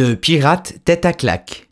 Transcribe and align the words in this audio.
Le 0.00 0.14
pirate 0.14 0.74
tête 0.84 1.04
à 1.06 1.12
claque. 1.12 1.68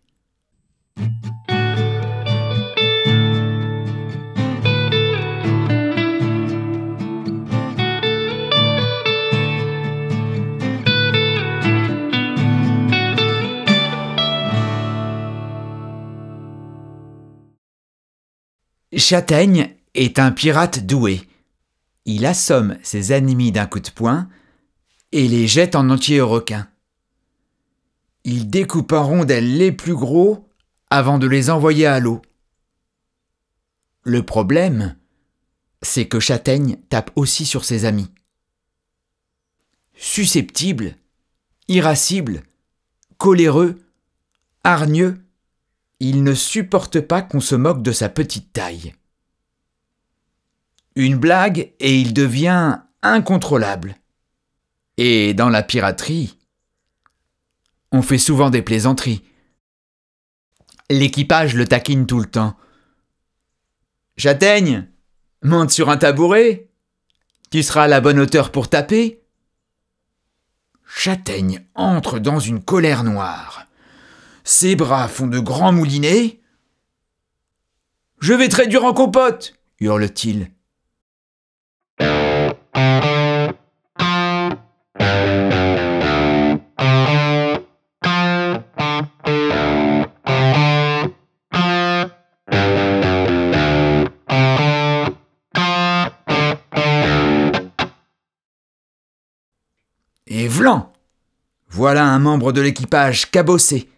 Châtaigne 18.96 19.70
est 19.94 20.18
un 20.18 20.32
pirate 20.32 20.84
doué. 20.84 21.20
Il 22.06 22.26
assomme 22.26 22.76
ses 22.82 23.12
ennemis 23.12 23.52
d'un 23.52 23.66
coup 23.66 23.78
de 23.78 23.88
poing 23.88 24.28
et 25.12 25.28
les 25.28 25.46
jette 25.46 25.76
en 25.76 25.88
entier 25.90 26.20
au 26.20 26.28
requin. 26.28 26.66
Il 28.28 28.50
découpe 28.50 28.90
en 28.90 29.04
rondelles 29.04 29.56
les 29.56 29.70
plus 29.70 29.94
gros 29.94 30.50
avant 30.90 31.18
de 31.18 31.28
les 31.28 31.48
envoyer 31.48 31.86
à 31.86 32.00
l'eau. 32.00 32.20
Le 34.02 34.24
problème, 34.24 34.96
c'est 35.80 36.08
que 36.08 36.18
Châtaigne 36.18 36.76
tape 36.88 37.12
aussi 37.14 37.46
sur 37.46 37.64
ses 37.64 37.84
amis. 37.84 38.10
Susceptible, 39.94 40.96
irascible, 41.68 42.42
coléreux, 43.16 43.78
hargneux, 44.64 45.24
il 46.00 46.24
ne 46.24 46.34
supporte 46.34 47.00
pas 47.00 47.22
qu'on 47.22 47.38
se 47.38 47.54
moque 47.54 47.82
de 47.82 47.92
sa 47.92 48.08
petite 48.08 48.52
taille. 48.52 48.96
Une 50.96 51.16
blague 51.16 51.72
et 51.78 52.00
il 52.00 52.12
devient 52.12 52.80
incontrôlable. 53.02 53.94
Et 54.96 55.32
dans 55.32 55.48
la 55.48 55.62
piraterie, 55.62 56.35
on 57.96 58.02
fait 58.02 58.18
souvent 58.18 58.50
des 58.50 58.60
plaisanteries. 58.60 59.24
L'équipage 60.90 61.54
le 61.54 61.66
taquine 61.66 62.06
tout 62.06 62.20
le 62.20 62.26
temps. 62.26 62.54
Châtaigne, 64.18 64.86
monte 65.42 65.70
sur 65.70 65.88
un 65.88 65.96
tabouret. 65.96 66.68
Tu 67.50 67.62
seras 67.62 67.84
à 67.84 67.88
la 67.88 68.02
bonne 68.02 68.20
hauteur 68.20 68.52
pour 68.52 68.68
taper. 68.68 69.22
Châtaigne 70.86 71.64
entre 71.74 72.18
dans 72.18 72.38
une 72.38 72.62
colère 72.62 73.02
noire. 73.02 73.66
Ses 74.44 74.76
bras 74.76 75.08
font 75.08 75.26
de 75.26 75.38
grands 75.38 75.72
moulinets. 75.72 76.40
Je 78.20 78.34
vais 78.34 78.48
très 78.48 78.66
dur 78.66 78.84
en 78.84 78.92
compote, 78.92 79.54
hurle-t-il. 79.80 80.50
Voilà 101.76 102.06
un 102.06 102.18
membre 102.18 102.52
de 102.52 102.62
l'équipage 102.62 103.30
cabossé, 103.30 103.90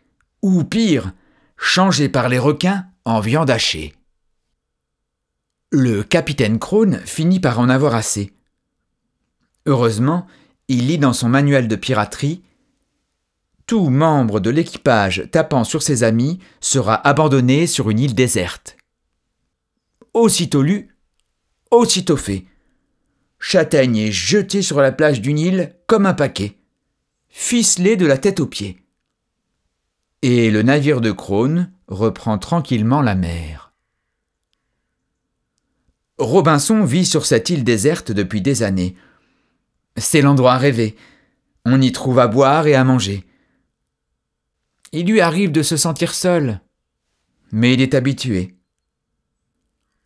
ou 0.42 0.64
pire, 0.64 1.12
changé 1.56 2.08
par 2.08 2.28
les 2.28 2.40
requins 2.40 2.86
en 3.04 3.20
viande 3.20 3.50
hachée. 3.50 3.94
Le 5.70 6.02
capitaine 6.02 6.58
Crone 6.58 6.98
finit 7.04 7.38
par 7.38 7.60
en 7.60 7.68
avoir 7.68 7.94
assez. 7.94 8.32
Heureusement, 9.64 10.26
il 10.66 10.88
lit 10.88 10.98
dans 10.98 11.12
son 11.12 11.28
manuel 11.28 11.68
de 11.68 11.76
piraterie 11.76 12.42
Tout 13.66 13.90
membre 13.90 14.40
de 14.40 14.50
l'équipage 14.50 15.28
tapant 15.30 15.62
sur 15.62 15.84
ses 15.84 16.02
amis 16.02 16.40
sera 16.60 16.96
abandonné 17.06 17.68
sur 17.68 17.90
une 17.90 18.00
île 18.00 18.16
déserte. 18.16 18.76
Aussitôt 20.14 20.62
lu, 20.62 20.96
aussitôt 21.70 22.16
fait. 22.16 22.44
Châtaigne 23.38 23.98
est 23.98 24.10
jeté 24.10 24.62
sur 24.62 24.80
la 24.80 24.90
plage 24.90 25.20
d'une 25.20 25.38
île 25.38 25.76
comme 25.86 26.06
un 26.06 26.14
paquet, 26.14 26.58
ficelé 27.40 27.96
de 27.96 28.04
la 28.04 28.18
tête 28.18 28.40
aux 28.40 28.46
pieds. 28.46 28.82
Et 30.22 30.50
le 30.50 30.62
navire 30.62 31.00
de 31.00 31.12
Crone 31.12 31.70
reprend 31.86 32.36
tranquillement 32.36 33.00
la 33.00 33.14
mer. 33.14 33.72
Robinson 36.18 36.82
vit 36.82 37.06
sur 37.06 37.24
cette 37.24 37.48
île 37.48 37.62
déserte 37.62 38.10
depuis 38.10 38.42
des 38.42 38.64
années. 38.64 38.96
C'est 39.96 40.20
l'endroit 40.20 40.58
rêvé. 40.58 40.96
On 41.64 41.80
y 41.80 41.92
trouve 41.92 42.18
à 42.18 42.26
boire 42.26 42.66
et 42.66 42.74
à 42.74 42.82
manger. 42.82 43.24
Il 44.90 45.06
lui 45.06 45.20
arrive 45.20 45.52
de 45.52 45.62
se 45.62 45.76
sentir 45.76 46.14
seul, 46.14 46.60
mais 47.52 47.72
il 47.72 47.80
est 47.80 47.94
habitué. 47.94 48.56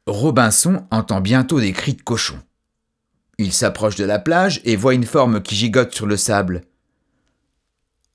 Robinson 0.06 0.86
entend 0.90 1.22
bientôt 1.22 1.60
des 1.60 1.72
cris 1.72 1.94
de 1.94 2.02
cochon. 2.02 2.38
Il 3.38 3.54
s'approche 3.54 3.96
de 3.96 4.04
la 4.04 4.18
plage 4.18 4.60
et 4.64 4.76
voit 4.76 4.94
une 4.94 5.06
forme 5.06 5.40
qui 5.42 5.56
gigote 5.56 5.94
sur 5.94 6.06
le 6.06 6.18
sable. 6.18 6.66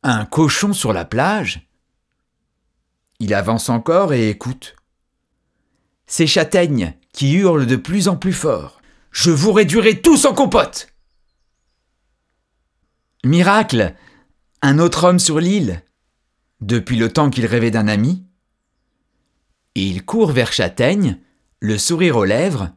Un 0.03 0.25
cochon 0.25 0.73
sur 0.73 0.93
la 0.93 1.05
plage? 1.05 1.67
Il 3.19 3.33
avance 3.33 3.69
encore 3.69 4.13
et 4.13 4.29
écoute. 4.29 4.75
C'est 6.05 6.27
Châtaigne 6.27 6.93
qui 7.13 7.33
hurle 7.33 7.65
de 7.65 7.75
plus 7.75 8.07
en 8.07 8.15
plus 8.15 8.33
fort. 8.33 8.79
Je 9.11 9.31
vous 9.31 9.51
réduirai 9.51 10.01
tous 10.01 10.25
en 10.25 10.33
compote 10.35 10.93
Miracle 13.23 13.95
Un 14.61 14.77
autre 14.77 15.05
homme 15.05 15.17
sur 15.17 15.39
l'île 15.39 15.81
Depuis 16.61 16.97
le 16.97 17.11
temps 17.11 17.31
qu'il 17.31 17.47
rêvait 17.47 17.71
d'un 17.71 17.87
ami 17.87 18.23
Il 19.73 20.05
court 20.05 20.31
vers 20.31 20.53
Châtaigne, 20.53 21.19
le 21.59 21.79
sourire 21.79 22.17
aux 22.17 22.25
lèvres. 22.25 22.71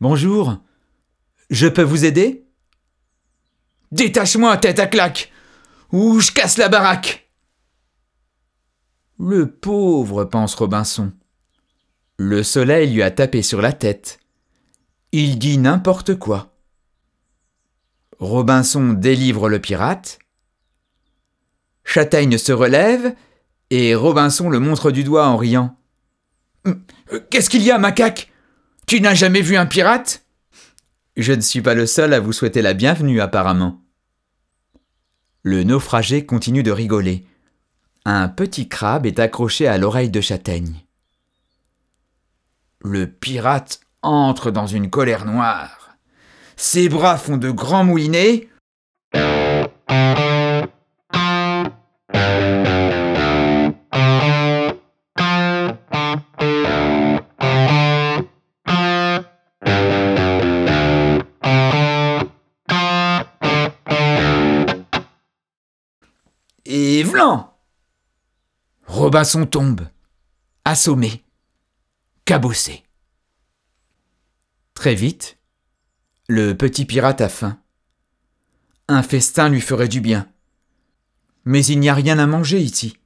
Bonjour, 0.00 0.56
je 1.50 1.68
peux 1.68 1.82
vous 1.82 2.06
aider? 2.06 2.46
Détache-moi, 3.92 4.56
tête 4.56 4.78
à 4.78 4.86
claque, 4.86 5.30
ou 5.92 6.20
je 6.20 6.32
casse 6.32 6.58
la 6.58 6.68
baraque. 6.68 7.30
Le 9.18 9.50
pauvre, 9.50 10.24
pense 10.24 10.54
Robinson. 10.54 11.12
Le 12.18 12.42
soleil 12.42 12.92
lui 12.92 13.02
a 13.02 13.10
tapé 13.10 13.42
sur 13.42 13.62
la 13.62 13.72
tête. 13.72 14.20
Il 15.12 15.38
dit 15.38 15.58
n'importe 15.58 16.16
quoi. 16.16 16.54
Robinson 18.18 18.92
délivre 18.92 19.48
le 19.48 19.58
pirate. 19.58 20.18
Châtaigne 21.84 22.38
se 22.38 22.52
relève 22.52 23.14
et 23.70 23.94
Robinson 23.94 24.48
le 24.48 24.58
montre 24.58 24.90
du 24.90 25.04
doigt 25.04 25.26
en 25.26 25.36
riant. 25.36 25.76
Hum, 26.64 26.82
qu'est-ce 27.30 27.50
qu'il 27.50 27.62
y 27.62 27.70
a, 27.70 27.78
macaque? 27.78 28.32
Tu 28.86 29.00
n'as 29.00 29.14
jamais 29.14 29.42
vu 29.42 29.56
un 29.56 29.66
pirate? 29.66 30.24
Je 31.16 31.32
ne 31.32 31.40
suis 31.40 31.62
pas 31.62 31.74
le 31.74 31.86
seul 31.86 32.12
à 32.12 32.20
vous 32.20 32.32
souhaiter 32.32 32.62
la 32.62 32.74
bienvenue 32.74 33.20
apparemment. 33.20 33.85
Le 35.46 35.62
naufragé 35.62 36.26
continue 36.26 36.64
de 36.64 36.72
rigoler. 36.72 37.24
Un 38.04 38.26
petit 38.26 38.68
crabe 38.68 39.06
est 39.06 39.20
accroché 39.20 39.68
à 39.68 39.78
l'oreille 39.78 40.10
de 40.10 40.20
Châtaigne. 40.20 40.74
Le 42.80 43.06
pirate 43.06 43.78
entre 44.02 44.50
dans 44.50 44.66
une 44.66 44.90
colère 44.90 45.24
noire. 45.24 45.90
Ses 46.56 46.88
bras 46.88 47.16
font 47.16 47.36
de 47.36 47.52
grands 47.52 47.84
moulinets. 47.84 48.48
Robinson 68.86 69.46
tombe, 69.46 69.88
assommé, 70.64 71.24
cabossé. 72.24 72.84
Très 74.74 74.94
vite, 74.94 75.38
le 76.28 76.56
petit 76.56 76.84
pirate 76.84 77.20
a 77.20 77.28
faim. 77.28 77.58
Un 78.88 79.02
festin 79.02 79.48
lui 79.48 79.60
ferait 79.60 79.88
du 79.88 80.00
bien. 80.00 80.28
Mais 81.44 81.64
il 81.64 81.80
n'y 81.80 81.88
a 81.88 81.94
rien 81.94 82.18
à 82.18 82.26
manger 82.26 82.60
ici. 82.60 82.98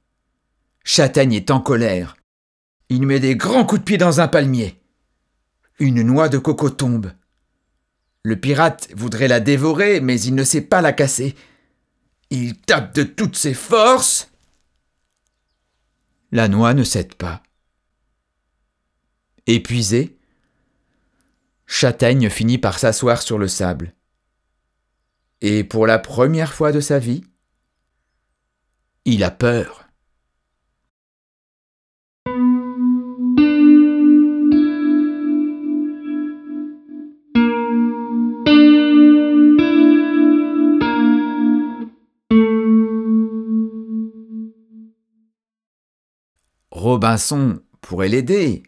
Châtaigne 0.83 1.33
est 1.33 1.51
en 1.51 1.59
colère. 1.59 2.15
Il 2.89 3.05
met 3.05 3.19
des 3.19 3.35
grands 3.35 3.65
coups 3.65 3.81
de 3.81 3.85
pied 3.85 3.97
dans 3.97 4.19
un 4.19 4.27
palmier. 4.27 4.81
Une 5.79 6.01
noix 6.01 6.29
de 6.29 6.37
coco 6.37 6.69
tombe. 6.69 7.11
Le 8.23 8.35
pirate 8.35 8.89
voudrait 8.95 9.27
la 9.27 9.39
dévorer, 9.39 10.01
mais 10.01 10.19
il 10.21 10.35
ne 10.35 10.43
sait 10.43 10.61
pas 10.61 10.81
la 10.81 10.93
casser. 10.93 11.35
Il 12.31 12.57
tape 12.57 12.95
de 12.95 13.03
toutes 13.03 13.35
ses 13.35 13.53
forces. 13.53 14.31
La 16.31 16.47
noix 16.47 16.73
ne 16.73 16.83
cède 16.83 17.13
pas. 17.15 17.43
Épuisé, 19.47 20.17
Châtaigne 21.67 22.29
finit 22.29 22.57
par 22.57 22.79
s'asseoir 22.79 23.21
sur 23.21 23.37
le 23.37 23.49
sable. 23.49 23.93
Et 25.41 25.65
pour 25.65 25.85
la 25.87 25.99
première 25.99 26.53
fois 26.53 26.71
de 26.71 26.79
sa 26.79 26.99
vie, 26.99 27.23
Il 29.03 29.23
a 29.23 29.31
peur. 29.31 29.80
Robinson 46.81 47.61
pourrait 47.81 48.09
l'aider, 48.09 48.63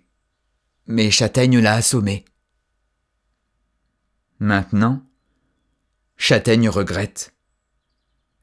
mais 0.86 1.10
Châtaigne 1.10 1.58
l'a 1.58 1.74
assommé. 1.74 2.26
Maintenant, 4.38 5.04
Châtaigne 6.16 6.70
regrette. 6.70 7.34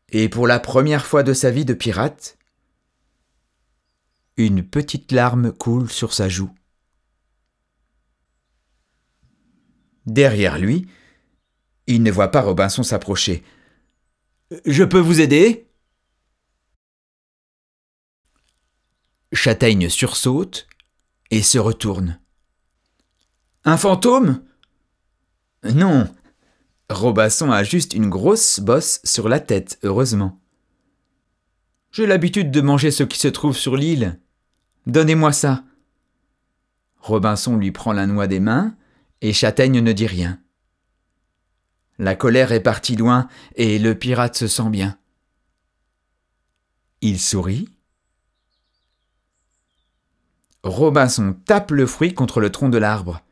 Et 0.09 0.29
pour 0.29 0.49
la 0.49 0.59
première 0.59 1.07
fois 1.07 1.23
de 1.23 1.33
sa 1.33 1.53
vie 1.53 1.65
de 1.65 1.75
pirate, 1.75 2.37
une 4.37 4.65
petite 4.65 5.13
larme 5.13 5.53
coule 5.53 5.89
sur 5.89 6.15
sa 6.15 6.29
joue. 6.29 6.53
Derrière 10.05 10.59
lui, 10.59 10.89
il 11.87 12.03
ne 12.03 12.11
voit 12.11 12.33
pas 12.33 12.41
Robinson 12.41 12.83
s'approcher. 12.83 13.45
Je 14.67 14.83
peux 14.83 14.99
vous 14.99 15.21
aider? 15.21 15.70
Châtaigne 19.33 19.89
sursaute 19.89 20.67
et 21.31 21.43
se 21.43 21.59
retourne. 21.59 22.21
Un 23.65 23.77
fantôme? 23.77 24.43
Non. 25.63 26.13
Robinson 26.89 27.53
a 27.53 27.63
juste 27.63 27.95
une 27.95 28.09
grosse 28.09 28.59
bosse 28.59 29.01
sur 29.05 29.29
la 29.29 29.39
tête, 29.39 29.79
heureusement. 29.83 30.41
J'ai 31.93 32.07
l'habitude 32.07 32.51
de 32.51 32.61
manger 32.61 32.91
ce 32.91 33.05
qui 33.05 33.19
se 33.19 33.29
trouve 33.29 33.57
sur 33.57 33.77
l'île. 33.77 34.19
Donnez-moi 34.87 35.33
ça. 35.33 35.65
Robinson 37.01 37.57
lui 37.57 37.71
prend 37.71 37.93
la 37.93 38.07
noix 38.07 38.27
des 38.27 38.41
mains 38.41 38.75
et 39.21 39.33
Châtaigne 39.33 39.81
ne 39.81 39.93
dit 39.93 40.07
rien. 40.07 40.41
La 41.99 42.17
colère 42.17 42.53
est 42.53 42.61
partie 42.63 42.97
loin 42.97 43.29
et 43.55 43.79
le 43.79 43.95
pirate 43.95 44.37
se 44.37 44.49
sent 44.49 44.71
bien. 44.71 44.99
Il 47.03 47.21
sourit 47.21 47.69
Robinson 50.63 51.35
tape 51.45 51.71
le 51.71 51.87
fruit 51.87 52.15
contre 52.15 52.41
le 52.41 52.51
tronc 52.51 52.69
de 52.69 52.79
l'arbre. 52.79 53.23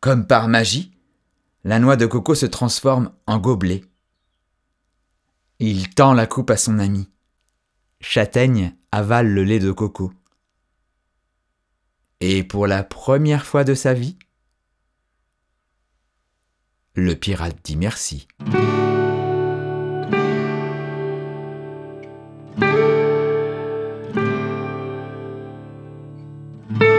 Comme 0.00 0.26
par 0.26 0.48
magie, 0.48 0.92
la 1.64 1.78
noix 1.78 1.96
de 1.96 2.06
coco 2.06 2.34
se 2.34 2.46
transforme 2.46 3.12
en 3.26 3.38
gobelet. 3.38 3.84
Il 5.58 5.90
tend 5.90 6.14
la 6.14 6.26
coupe 6.26 6.50
à 6.50 6.56
son 6.56 6.78
ami. 6.78 7.10
Châtaigne 8.00 8.74
avale 8.92 9.28
le 9.28 9.44
lait 9.44 9.60
de 9.60 9.72
coco. 9.72 10.12
Et 12.20 12.42
pour 12.42 12.66
la 12.66 12.84
première 12.84 13.46
fois 13.46 13.64
de 13.64 13.74
sa 13.74 13.94
vie, 13.94 14.18
le 16.94 17.14
pirate 17.14 17.56
dit 17.64 17.76
merci. 17.76 18.28
Mm-hmm. 26.70 26.93